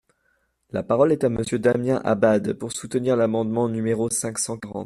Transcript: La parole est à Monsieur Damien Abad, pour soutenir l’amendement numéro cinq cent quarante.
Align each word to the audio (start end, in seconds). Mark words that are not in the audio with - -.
La 0.71 0.81
parole 0.81 1.11
est 1.11 1.23
à 1.23 1.29
Monsieur 1.29 1.59
Damien 1.59 2.01
Abad, 2.03 2.53
pour 2.53 2.71
soutenir 2.71 3.15
l’amendement 3.15 3.69
numéro 3.69 4.09
cinq 4.09 4.39
cent 4.39 4.57
quarante. 4.57 4.79